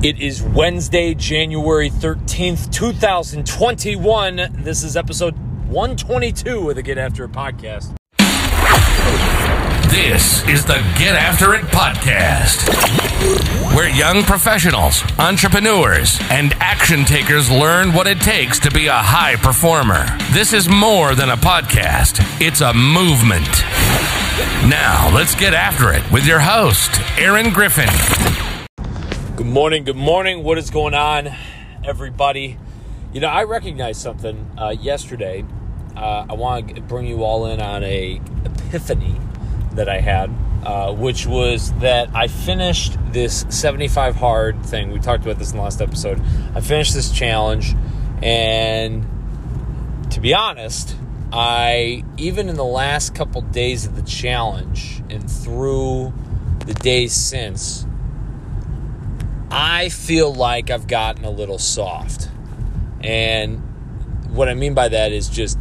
It 0.00 0.20
is 0.20 0.40
Wednesday, 0.40 1.12
January 1.12 1.90
13th, 1.90 2.70
2021. 2.70 4.62
This 4.62 4.84
is 4.84 4.96
episode 4.96 5.36
122 5.66 6.70
of 6.70 6.76
the 6.76 6.82
Get 6.82 6.98
After 6.98 7.24
It 7.24 7.32
podcast. 7.32 7.96
This 9.90 10.46
is 10.46 10.64
the 10.64 10.74
Get 10.96 11.16
After 11.16 11.52
It 11.56 11.62
podcast, 11.62 12.64
where 13.74 13.88
young 13.88 14.22
professionals, 14.22 15.02
entrepreneurs, 15.18 16.16
and 16.30 16.54
action 16.60 17.04
takers 17.04 17.50
learn 17.50 17.92
what 17.92 18.06
it 18.06 18.20
takes 18.20 18.60
to 18.60 18.70
be 18.70 18.86
a 18.86 18.92
high 18.92 19.34
performer. 19.34 20.06
This 20.30 20.52
is 20.52 20.68
more 20.68 21.16
than 21.16 21.30
a 21.30 21.36
podcast, 21.36 22.20
it's 22.40 22.60
a 22.60 22.72
movement. 22.72 23.64
Now, 24.70 25.10
let's 25.12 25.34
get 25.34 25.54
after 25.54 25.92
it 25.92 26.08
with 26.12 26.24
your 26.24 26.38
host, 26.38 27.00
Aaron 27.18 27.50
Griffin. 27.52 27.88
Good 29.38 29.46
morning, 29.46 29.84
good 29.84 29.94
morning. 29.94 30.42
What 30.42 30.58
is 30.58 30.70
going 30.70 30.94
on, 30.94 31.28
everybody? 31.84 32.58
You 33.12 33.20
know, 33.20 33.28
I 33.28 33.44
recognized 33.44 34.00
something 34.00 34.50
uh, 34.58 34.70
yesterday. 34.70 35.44
Uh, 35.96 36.26
I 36.28 36.32
want 36.32 36.74
to 36.74 36.80
bring 36.80 37.06
you 37.06 37.22
all 37.22 37.46
in 37.46 37.60
on 37.60 37.84
a 37.84 38.20
epiphany 38.44 39.14
that 39.74 39.88
I 39.88 40.00
had, 40.00 40.34
uh, 40.64 40.92
which 40.92 41.24
was 41.24 41.72
that 41.74 42.12
I 42.16 42.26
finished 42.26 42.98
this 43.12 43.46
75 43.48 44.16
hard 44.16 44.66
thing. 44.66 44.90
We 44.90 44.98
talked 44.98 45.22
about 45.22 45.38
this 45.38 45.52
in 45.52 45.58
the 45.58 45.62
last 45.62 45.80
episode. 45.80 46.20
I 46.56 46.60
finished 46.60 46.94
this 46.94 47.12
challenge, 47.12 47.76
and 48.20 49.06
to 50.10 50.18
be 50.18 50.34
honest, 50.34 50.96
I 51.32 52.02
even 52.16 52.48
in 52.48 52.56
the 52.56 52.64
last 52.64 53.14
couple 53.14 53.42
days 53.42 53.86
of 53.86 53.94
the 53.94 54.02
challenge 54.02 55.00
and 55.08 55.30
through 55.30 56.12
the 56.66 56.74
days 56.74 57.12
since, 57.12 57.86
I 59.60 59.88
feel 59.88 60.32
like 60.32 60.70
I've 60.70 60.86
gotten 60.86 61.24
a 61.24 61.30
little 61.30 61.58
soft. 61.58 62.28
And 63.00 63.58
what 64.30 64.48
I 64.48 64.54
mean 64.54 64.74
by 64.74 64.88
that 64.88 65.10
is 65.10 65.28
just, 65.28 65.58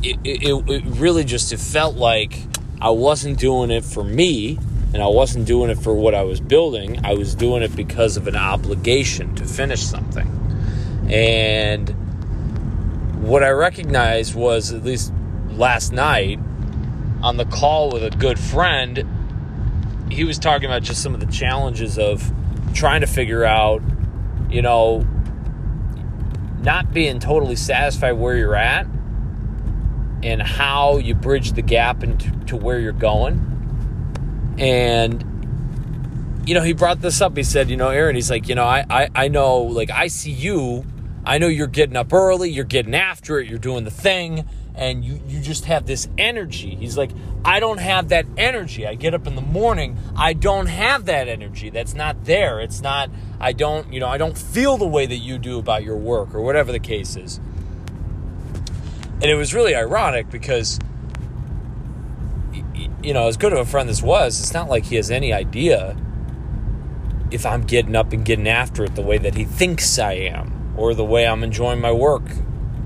it, 0.00 0.16
it, 0.22 0.64
it 0.68 0.84
really 0.84 1.24
just, 1.24 1.52
it 1.52 1.58
felt 1.58 1.96
like 1.96 2.38
I 2.80 2.90
wasn't 2.90 3.40
doing 3.40 3.72
it 3.72 3.84
for 3.84 4.04
me 4.04 4.60
and 4.94 5.02
I 5.02 5.08
wasn't 5.08 5.46
doing 5.46 5.70
it 5.70 5.78
for 5.78 5.92
what 5.92 6.14
I 6.14 6.22
was 6.22 6.40
building. 6.40 7.04
I 7.04 7.14
was 7.14 7.34
doing 7.34 7.64
it 7.64 7.74
because 7.74 8.16
of 8.16 8.28
an 8.28 8.36
obligation 8.36 9.34
to 9.34 9.44
finish 9.44 9.82
something. 9.82 10.28
And 11.10 11.88
what 13.24 13.42
I 13.42 13.50
recognized 13.50 14.36
was, 14.36 14.72
at 14.72 14.84
least 14.84 15.12
last 15.48 15.92
night, 15.92 16.38
on 17.24 17.38
the 17.38 17.44
call 17.44 17.90
with 17.90 18.04
a 18.04 18.10
good 18.10 18.38
friend, 18.38 19.04
he 20.12 20.22
was 20.22 20.38
talking 20.38 20.66
about 20.66 20.84
just 20.84 21.02
some 21.02 21.12
of 21.12 21.18
the 21.18 21.26
challenges 21.26 21.98
of 21.98 22.32
trying 22.74 23.00
to 23.02 23.06
figure 23.06 23.44
out, 23.44 23.82
you 24.50 24.62
know, 24.62 25.06
not 26.62 26.92
being 26.92 27.18
totally 27.20 27.56
satisfied 27.56 28.12
where 28.12 28.36
you're 28.36 28.56
at 28.56 28.86
and 30.22 30.42
how 30.42 30.98
you 30.98 31.14
bridge 31.14 31.52
the 31.52 31.62
gap 31.62 32.02
into 32.02 32.30
to 32.46 32.56
where 32.56 32.78
you're 32.78 32.92
going. 32.92 33.46
And 34.58 35.24
you 36.46 36.54
know, 36.54 36.62
he 36.62 36.72
brought 36.72 37.00
this 37.00 37.20
up. 37.20 37.36
He 37.36 37.42
said, 37.42 37.70
you 37.70 37.76
know, 37.76 37.90
Aaron, 37.90 38.14
he's 38.16 38.30
like, 38.30 38.48
you 38.48 38.54
know, 38.54 38.64
I, 38.64 38.84
I, 38.90 39.08
I 39.14 39.28
know, 39.28 39.58
like, 39.58 39.90
I 39.90 40.08
see 40.08 40.32
you. 40.32 40.84
I 41.24 41.38
know 41.38 41.46
you're 41.46 41.66
getting 41.66 41.96
up 41.96 42.12
early, 42.12 42.50
you're 42.50 42.64
getting 42.64 42.94
after 42.94 43.38
it, 43.38 43.48
you're 43.48 43.58
doing 43.58 43.84
the 43.84 43.90
thing, 43.90 44.48
and 44.74 45.04
you, 45.04 45.20
you 45.26 45.40
just 45.40 45.64
have 45.66 45.86
this 45.86 46.08
energy. 46.16 46.74
He's 46.74 46.96
like, 46.96 47.10
I 47.44 47.60
don't 47.60 47.80
have 47.80 48.08
that 48.10 48.26
energy. 48.36 48.86
I 48.86 48.94
get 48.94 49.14
up 49.14 49.26
in 49.26 49.34
the 49.34 49.42
morning, 49.42 49.98
I 50.16 50.32
don't 50.32 50.66
have 50.66 51.06
that 51.06 51.28
energy. 51.28 51.70
That's 51.70 51.94
not 51.94 52.24
there. 52.24 52.60
It's 52.60 52.80
not, 52.80 53.10
I 53.38 53.52
don't, 53.52 53.92
you 53.92 54.00
know, 54.00 54.08
I 54.08 54.18
don't 54.18 54.36
feel 54.36 54.76
the 54.76 54.86
way 54.86 55.06
that 55.06 55.16
you 55.16 55.38
do 55.38 55.58
about 55.58 55.84
your 55.84 55.96
work 55.96 56.34
or 56.34 56.42
whatever 56.42 56.72
the 56.72 56.78
case 56.78 57.16
is. 57.16 57.40
And 59.22 59.24
it 59.24 59.34
was 59.34 59.52
really 59.52 59.74
ironic 59.74 60.30
because, 60.30 60.78
you 63.02 63.12
know, 63.12 63.28
as 63.28 63.36
good 63.36 63.52
of 63.52 63.58
a 63.58 63.66
friend 63.66 63.88
this 63.88 64.02
was, 64.02 64.40
it's 64.40 64.54
not 64.54 64.68
like 64.68 64.86
he 64.86 64.96
has 64.96 65.10
any 65.10 65.32
idea 65.32 65.96
if 67.30 67.46
I'm 67.46 67.62
getting 67.62 67.94
up 67.94 68.12
and 68.12 68.24
getting 68.24 68.48
after 68.48 68.84
it 68.84 68.94
the 68.94 69.02
way 69.02 69.18
that 69.18 69.34
he 69.34 69.44
thinks 69.44 69.98
I 69.98 70.14
am, 70.14 70.74
or 70.76 70.94
the 70.94 71.04
way 71.04 71.26
I'm 71.26 71.44
enjoying 71.44 71.80
my 71.80 71.92
work, 71.92 72.24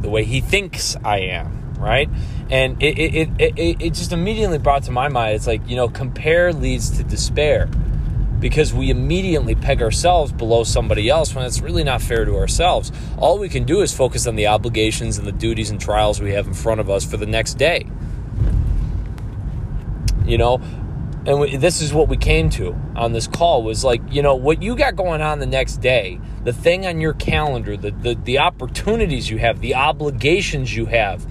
the 0.00 0.08
way 0.08 0.24
he 0.24 0.40
thinks 0.40 0.96
I 1.04 1.18
am, 1.18 1.67
right? 1.78 2.08
And 2.50 2.82
it, 2.82 2.98
it, 2.98 3.28
it, 3.38 3.76
it, 3.80 3.94
just 3.94 4.12
immediately 4.12 4.58
brought 4.58 4.84
to 4.84 4.90
my 4.90 5.08
mind, 5.08 5.36
it's 5.36 5.46
like, 5.46 5.66
you 5.68 5.76
know, 5.76 5.88
compare 5.88 6.52
leads 6.52 6.96
to 6.98 7.04
despair 7.04 7.68
because 8.40 8.72
we 8.72 8.90
immediately 8.90 9.54
peg 9.54 9.82
ourselves 9.82 10.32
below 10.32 10.64
somebody 10.64 11.08
else 11.08 11.34
when 11.34 11.44
it's 11.44 11.60
really 11.60 11.84
not 11.84 12.00
fair 12.00 12.24
to 12.24 12.36
ourselves. 12.36 12.92
All 13.16 13.38
we 13.38 13.48
can 13.48 13.64
do 13.64 13.80
is 13.80 13.94
focus 13.94 14.26
on 14.26 14.36
the 14.36 14.46
obligations 14.46 15.18
and 15.18 15.26
the 15.26 15.32
duties 15.32 15.70
and 15.70 15.80
trials 15.80 16.20
we 16.20 16.32
have 16.32 16.46
in 16.46 16.54
front 16.54 16.80
of 16.80 16.88
us 16.88 17.04
for 17.04 17.16
the 17.16 17.26
next 17.26 17.54
day. 17.54 17.86
You 20.24 20.38
know, 20.38 20.60
and 21.26 21.60
this 21.60 21.82
is 21.82 21.92
what 21.92 22.08
we 22.08 22.16
came 22.16 22.48
to 22.50 22.74
on 22.96 23.12
this 23.12 23.26
call 23.26 23.62
was 23.62 23.84
like, 23.84 24.00
you 24.10 24.22
know, 24.22 24.34
what 24.34 24.62
you 24.62 24.76
got 24.76 24.96
going 24.96 25.20
on 25.20 25.40
the 25.40 25.46
next 25.46 25.78
day, 25.78 26.20
the 26.44 26.52
thing 26.52 26.86
on 26.86 27.00
your 27.00 27.14
calendar, 27.14 27.76
the 27.76 27.90
the, 27.90 28.14
the 28.14 28.38
opportunities 28.38 29.28
you 29.28 29.38
have, 29.38 29.60
the 29.60 29.74
obligations 29.74 30.74
you 30.74 30.86
have. 30.86 31.26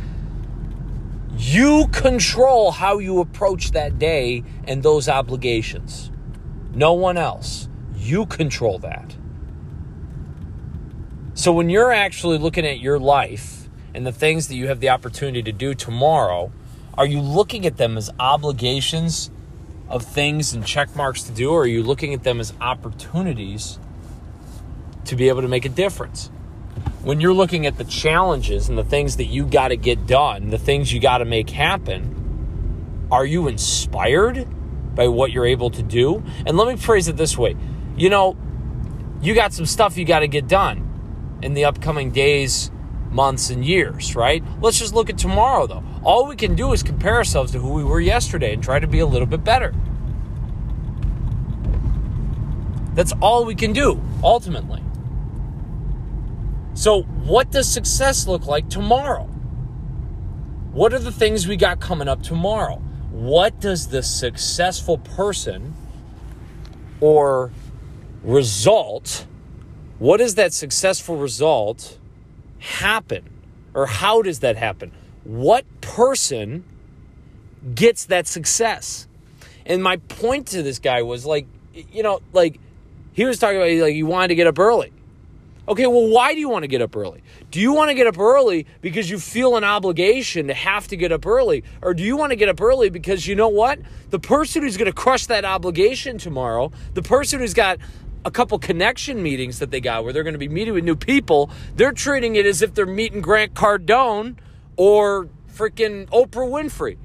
You 1.37 1.87
control 1.89 2.71
how 2.71 2.97
you 2.97 3.19
approach 3.19 3.71
that 3.71 3.99
day 3.99 4.43
and 4.65 4.81
those 4.81 5.07
obligations. 5.07 6.09
No 6.73 6.93
one 6.93 7.15
else. 7.15 7.69
You 7.95 8.25
control 8.25 8.79
that. 8.79 9.15
So 11.35 11.53
when 11.53 11.69
you're 11.69 11.91
actually 11.91 12.39
looking 12.39 12.65
at 12.65 12.79
your 12.79 12.97
life 12.97 13.69
and 13.93 14.05
the 14.05 14.11
things 14.11 14.47
that 14.47 14.55
you 14.55 14.67
have 14.67 14.79
the 14.79 14.89
opportunity 14.89 15.43
to 15.43 15.51
do 15.51 15.75
tomorrow, 15.75 16.51
are 16.95 17.05
you 17.05 17.21
looking 17.21 17.67
at 17.67 17.77
them 17.77 17.97
as 17.97 18.09
obligations 18.19 19.29
of 19.87 20.03
things 20.03 20.53
and 20.53 20.65
check 20.65 20.95
marks 20.95 21.21
to 21.23 21.31
do, 21.31 21.51
or 21.51 21.61
are 21.61 21.67
you 21.67 21.83
looking 21.83 22.13
at 22.15 22.23
them 22.23 22.39
as 22.39 22.53
opportunities 22.59 23.77
to 25.05 25.15
be 25.15 25.29
able 25.29 25.41
to 25.41 25.47
make 25.47 25.65
a 25.65 25.69
difference? 25.69 26.31
When 27.07 27.21
you're 27.21 27.33
looking 27.33 27.65
at 27.65 27.77
the 27.77 27.85
challenges 27.85 28.67
and 28.67 28.77
the 28.77 28.83
things 28.83 29.15
that 29.15 29.27
you 29.27 29.45
got 29.45 29.69
to 29.69 29.77
get 29.77 30.07
done, 30.07 30.49
the 30.49 30.57
things 30.57 30.91
you 30.91 30.99
got 30.99 31.19
to 31.19 31.25
make 31.25 31.49
happen, 31.49 33.07
are 33.09 33.25
you 33.25 33.47
inspired 33.47 34.45
by 34.93 35.07
what 35.07 35.31
you're 35.31 35.45
able 35.45 35.69
to 35.69 35.81
do? 35.81 36.21
And 36.45 36.57
let 36.57 36.67
me 36.67 36.75
phrase 36.75 37.07
it 37.07 37.15
this 37.15 37.37
way 37.37 37.55
you 37.95 38.09
know, 38.09 38.35
you 39.21 39.33
got 39.33 39.53
some 39.53 39.65
stuff 39.65 39.97
you 39.97 40.03
got 40.03 40.19
to 40.19 40.27
get 40.27 40.49
done 40.49 41.39
in 41.41 41.53
the 41.53 41.63
upcoming 41.63 42.11
days, 42.11 42.71
months, 43.09 43.51
and 43.51 43.63
years, 43.63 44.13
right? 44.13 44.43
Let's 44.59 44.77
just 44.77 44.93
look 44.93 45.09
at 45.09 45.17
tomorrow, 45.17 45.65
though. 45.65 45.85
All 46.03 46.27
we 46.27 46.35
can 46.35 46.55
do 46.55 46.73
is 46.73 46.83
compare 46.83 47.15
ourselves 47.15 47.53
to 47.53 47.59
who 47.59 47.69
we 47.69 47.85
were 47.85 48.01
yesterday 48.01 48.53
and 48.53 48.61
try 48.61 48.79
to 48.79 48.87
be 48.87 48.99
a 48.99 49.05
little 49.05 49.27
bit 49.27 49.45
better. 49.45 49.73
That's 52.95 53.13
all 53.21 53.45
we 53.45 53.55
can 53.55 53.71
do, 53.71 54.03
ultimately. 54.21 54.83
So, 56.77 57.01
what 57.01 57.49
does 57.49 57.67
success 57.67 58.27
look 58.27 58.45
like 58.45 58.69
tomorrow? 58.69 59.23
What 60.73 60.93
are 60.93 60.99
the 60.99 61.11
things 61.11 61.47
we 61.47 61.57
got 61.57 61.79
coming 61.79 62.07
up 62.07 62.21
tomorrow? 62.21 62.75
What 63.09 63.59
does 63.59 63.87
the 63.87 64.03
successful 64.03 64.99
person 64.99 65.73
or 67.01 67.51
result, 68.21 69.25
what 69.97 70.17
does 70.17 70.35
that 70.35 70.53
successful 70.53 71.17
result 71.17 71.97
happen? 72.59 73.27
Or 73.73 73.87
how 73.87 74.21
does 74.21 74.41
that 74.41 74.55
happen? 74.55 74.91
What 75.23 75.65
person 75.81 76.63
gets 77.73 78.05
that 78.05 78.27
success? 78.27 79.07
And 79.65 79.81
my 79.81 79.97
point 79.97 80.45
to 80.49 80.61
this 80.61 80.77
guy 80.77 81.01
was 81.01 81.25
like, 81.25 81.47
you 81.73 82.03
know, 82.03 82.21
like 82.33 82.59
he 83.13 83.25
was 83.25 83.39
talking 83.39 83.57
about 83.57 83.71
like 83.81 83.95
he 83.95 84.03
wanted 84.03 84.27
to 84.27 84.35
get 84.35 84.45
up 84.45 84.59
early. 84.59 84.93
Okay, 85.69 85.85
well, 85.85 86.07
why 86.07 86.33
do 86.33 86.39
you 86.39 86.47
want 86.47 86.63
to 86.63 86.67
get 86.67 86.81
up 86.81 86.95
early? 86.95 87.21
Do 87.51 87.59
you 87.59 87.73
want 87.73 87.89
to 87.89 87.93
get 87.93 88.07
up 88.07 88.17
early 88.17 88.65
because 88.79 89.09
you 89.09 89.19
feel 89.19 89.57
an 89.57 89.65
obligation 89.65 90.47
to 90.47 90.53
have 90.53 90.87
to 90.87 90.95
get 90.95 91.11
up 91.11 91.25
early? 91.25 91.65
Or 91.81 91.93
do 91.93 92.03
you 92.03 92.15
want 92.15 92.31
to 92.31 92.37
get 92.37 92.47
up 92.47 92.61
early 92.61 92.89
because 92.89 93.27
you 93.27 93.35
know 93.35 93.49
what? 93.49 93.79
The 94.09 94.19
person 94.19 94.63
who's 94.63 94.77
going 94.77 94.89
to 94.89 94.93
crush 94.95 95.25
that 95.25 95.43
obligation 95.43 96.17
tomorrow, 96.17 96.71
the 96.93 97.01
person 97.01 97.41
who's 97.41 97.53
got 97.53 97.79
a 98.23 98.31
couple 98.31 98.57
connection 98.59 99.21
meetings 99.21 99.59
that 99.59 99.71
they 99.71 99.81
got 99.81 100.05
where 100.05 100.13
they're 100.13 100.23
going 100.23 100.33
to 100.33 100.39
be 100.39 100.47
meeting 100.47 100.73
with 100.73 100.85
new 100.85 100.95
people, 100.95 101.49
they're 101.75 101.91
treating 101.91 102.37
it 102.37 102.45
as 102.45 102.61
if 102.61 102.73
they're 102.73 102.85
meeting 102.85 103.19
Grant 103.19 103.53
Cardone 103.53 104.37
or 104.77 105.27
freaking 105.53 106.07
Oprah 106.07 106.49
Winfrey. 106.49 106.97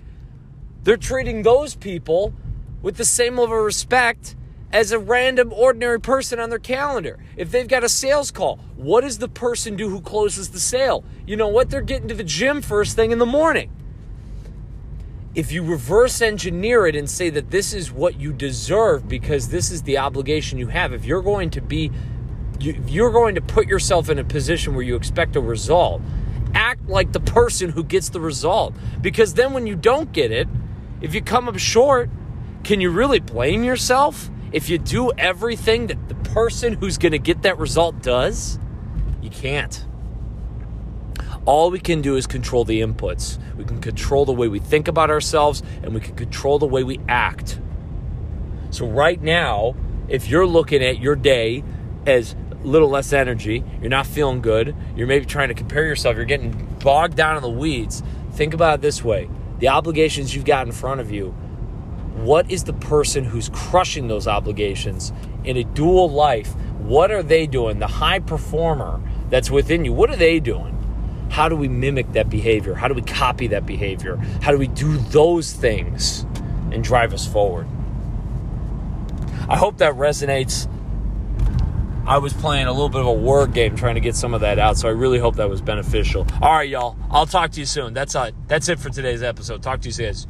They're 0.84 0.96
treating 0.96 1.42
those 1.42 1.74
people 1.74 2.32
with 2.80 2.96
the 2.96 3.04
same 3.04 3.38
level 3.38 3.58
of 3.58 3.64
respect 3.64 4.36
as 4.72 4.92
a 4.92 4.98
random 4.98 5.52
ordinary 5.52 6.00
person 6.00 6.40
on 6.40 6.50
their 6.50 6.58
calendar. 6.58 7.18
If 7.36 7.50
they've 7.50 7.68
got 7.68 7.84
a 7.84 7.88
sales 7.88 8.30
call, 8.30 8.58
what 8.76 9.02
does 9.02 9.18
the 9.18 9.28
person 9.28 9.76
do 9.76 9.88
who 9.90 10.00
closes 10.00 10.50
the 10.50 10.60
sale? 10.60 11.04
You 11.26 11.36
know 11.36 11.48
what? 11.48 11.70
They're 11.70 11.82
getting 11.82 12.08
to 12.08 12.14
the 12.14 12.24
gym 12.24 12.62
first 12.62 12.96
thing 12.96 13.12
in 13.12 13.18
the 13.18 13.26
morning. 13.26 13.70
if 15.34 15.50
you 15.50 15.64
reverse 15.64 16.20
engineer 16.20 16.86
it 16.86 16.94
and 16.94 17.08
say 17.08 17.30
that 17.30 17.50
this 17.50 17.72
is 17.72 17.90
what 17.90 18.20
you 18.20 18.32
deserve 18.32 19.08
because 19.08 19.48
this 19.48 19.70
is 19.70 19.82
the 19.82 19.98
obligation 19.98 20.58
you 20.58 20.66
have, 20.66 20.92
if 20.92 21.04
you're 21.04 21.22
going 21.22 21.50
to 21.50 21.60
be, 21.60 21.90
you, 22.60 22.82
you're 22.86 23.10
going 23.10 23.34
to 23.34 23.40
put 23.40 23.66
yourself 23.66 24.10
in 24.10 24.18
a 24.18 24.24
position 24.24 24.74
where 24.74 24.84
you 24.84 24.94
expect 24.94 25.36
a 25.36 25.40
result, 25.40 26.02
act 26.54 26.86
like 26.86 27.12
the 27.12 27.20
person 27.20 27.70
who 27.70 27.82
gets 27.82 28.10
the 28.10 28.20
result. 28.20 28.74
Because 29.00 29.34
then 29.34 29.54
when 29.54 29.66
you 29.66 29.74
don't 29.74 30.12
get 30.12 30.30
it, 30.30 30.48
if 31.00 31.14
you 31.14 31.22
come 31.22 31.48
up 31.48 31.58
short, 31.58 32.10
can 32.62 32.80
you 32.80 32.90
really 32.90 33.20
blame 33.20 33.64
yourself 33.64 34.30
if 34.52 34.68
you 34.68 34.78
do 34.78 35.12
everything 35.12 35.86
that 35.88 36.08
the 36.08 36.14
person 36.14 36.74
who's 36.74 36.98
going 36.98 37.12
to 37.12 37.18
get 37.18 37.42
that 37.42 37.58
result 37.58 38.02
does? 38.02 38.58
You 39.20 39.30
can't. 39.30 39.84
All 41.44 41.70
we 41.70 41.80
can 41.80 42.02
do 42.02 42.16
is 42.16 42.26
control 42.26 42.64
the 42.64 42.80
inputs. 42.80 43.38
We 43.56 43.64
can 43.64 43.80
control 43.80 44.24
the 44.24 44.32
way 44.32 44.48
we 44.48 44.58
think 44.58 44.88
about 44.88 45.10
ourselves 45.10 45.62
and 45.82 45.94
we 45.94 46.00
can 46.00 46.14
control 46.14 46.58
the 46.58 46.66
way 46.66 46.84
we 46.84 47.00
act. 47.08 47.60
So, 48.70 48.86
right 48.86 49.20
now, 49.20 49.74
if 50.08 50.28
you're 50.28 50.46
looking 50.46 50.82
at 50.82 50.98
your 50.98 51.16
day 51.16 51.64
as 52.06 52.36
little 52.62 52.88
less 52.88 53.12
energy, 53.12 53.64
you're 53.80 53.90
not 53.90 54.06
feeling 54.06 54.40
good, 54.40 54.74
you're 54.96 55.06
maybe 55.06 55.26
trying 55.26 55.48
to 55.48 55.54
compare 55.54 55.84
yourself, 55.84 56.16
you're 56.16 56.24
getting 56.24 56.52
bogged 56.80 57.16
down 57.16 57.36
in 57.36 57.42
the 57.42 57.50
weeds, 57.50 58.02
think 58.32 58.54
about 58.54 58.76
it 58.76 58.82
this 58.82 59.02
way 59.02 59.28
the 59.58 59.68
obligations 59.68 60.34
you've 60.34 60.44
got 60.44 60.66
in 60.66 60.72
front 60.72 61.00
of 61.00 61.12
you. 61.12 61.32
What 62.14 62.50
is 62.50 62.64
the 62.64 62.72
person 62.74 63.24
who's 63.24 63.48
crushing 63.50 64.08
those 64.08 64.26
obligations 64.26 65.12
in 65.44 65.56
a 65.56 65.64
dual 65.64 66.10
life? 66.10 66.54
What 66.78 67.10
are 67.10 67.22
they 67.22 67.46
doing? 67.46 67.78
The 67.78 67.86
high 67.86 68.18
performer 68.18 69.00
that's 69.30 69.50
within 69.50 69.84
you, 69.84 69.92
what 69.92 70.10
are 70.10 70.16
they 70.16 70.40
doing? 70.40 70.78
How 71.30 71.48
do 71.48 71.56
we 71.56 71.66
mimic 71.68 72.12
that 72.12 72.28
behavior? 72.28 72.74
How 72.74 72.88
do 72.88 72.94
we 72.94 73.00
copy 73.00 73.46
that 73.48 73.64
behavior? 73.64 74.16
How 74.42 74.50
do 74.50 74.58
we 74.58 74.66
do 74.66 74.98
those 74.98 75.52
things 75.52 76.26
and 76.70 76.84
drive 76.84 77.14
us 77.14 77.26
forward? 77.26 77.66
I 79.48 79.56
hope 79.56 79.78
that 79.78 79.94
resonates. 79.94 80.68
I 82.06 82.18
was 82.18 82.32
playing 82.32 82.66
a 82.66 82.72
little 82.72 82.88
bit 82.88 83.00
of 83.00 83.06
a 83.06 83.12
word 83.12 83.54
game 83.54 83.76
trying 83.76 83.94
to 83.94 84.00
get 84.00 84.14
some 84.16 84.34
of 84.34 84.42
that 84.42 84.58
out, 84.58 84.76
so 84.76 84.88
I 84.88 84.92
really 84.92 85.18
hope 85.18 85.36
that 85.36 85.48
was 85.48 85.62
beneficial. 85.62 86.26
All 86.42 86.52
right, 86.52 86.68
y'all. 86.68 86.96
I'll 87.10 87.26
talk 87.26 87.52
to 87.52 87.60
you 87.60 87.66
soon. 87.66 87.94
That's 87.94 88.14
uh, 88.14 88.32
that's 88.48 88.68
it 88.68 88.78
for 88.78 88.90
today's 88.90 89.22
episode. 89.22 89.62
Talk 89.62 89.80
to 89.82 89.88
you 89.88 89.94
guys. 89.94 90.26